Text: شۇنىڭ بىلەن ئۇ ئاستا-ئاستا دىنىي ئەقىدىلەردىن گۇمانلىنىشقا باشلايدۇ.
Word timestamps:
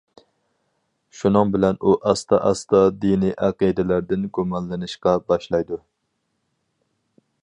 شۇنىڭ 1.17 1.51
بىلەن 1.55 1.77
ئۇ 1.89 1.93
ئاستا-ئاستا 2.11 2.81
دىنىي 3.03 3.35
ئەقىدىلەردىن 3.49 4.25
گۇمانلىنىشقا 4.39 5.15
باشلايدۇ. 5.29 5.79